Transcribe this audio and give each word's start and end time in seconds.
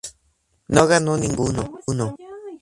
No 0.67 0.87
ganó 0.87 1.15
ninguno. 1.15 1.77